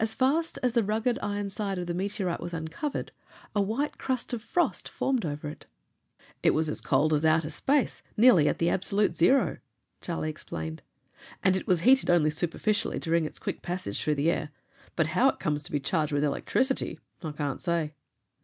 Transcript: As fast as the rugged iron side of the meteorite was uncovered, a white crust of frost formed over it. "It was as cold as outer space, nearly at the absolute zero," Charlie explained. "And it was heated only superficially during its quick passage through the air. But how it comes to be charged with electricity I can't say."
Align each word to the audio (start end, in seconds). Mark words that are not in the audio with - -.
As 0.00 0.16
fast 0.16 0.58
as 0.64 0.72
the 0.72 0.82
rugged 0.82 1.16
iron 1.22 1.48
side 1.48 1.78
of 1.78 1.86
the 1.86 1.94
meteorite 1.94 2.40
was 2.40 2.52
uncovered, 2.52 3.12
a 3.54 3.62
white 3.62 3.98
crust 3.98 4.32
of 4.32 4.42
frost 4.42 4.88
formed 4.88 5.24
over 5.24 5.46
it. 5.46 5.66
"It 6.42 6.54
was 6.54 6.68
as 6.68 6.80
cold 6.80 7.12
as 7.12 7.24
outer 7.24 7.50
space, 7.50 8.02
nearly 8.16 8.48
at 8.48 8.58
the 8.58 8.68
absolute 8.68 9.16
zero," 9.16 9.58
Charlie 10.00 10.28
explained. 10.28 10.82
"And 11.40 11.56
it 11.56 11.68
was 11.68 11.82
heated 11.82 12.10
only 12.10 12.30
superficially 12.30 12.98
during 12.98 13.24
its 13.26 13.38
quick 13.38 13.62
passage 13.62 14.02
through 14.02 14.16
the 14.16 14.32
air. 14.32 14.50
But 14.96 15.06
how 15.14 15.28
it 15.28 15.38
comes 15.38 15.62
to 15.62 15.70
be 15.70 15.78
charged 15.78 16.10
with 16.12 16.24
electricity 16.24 16.98
I 17.22 17.30
can't 17.30 17.60
say." 17.60 17.94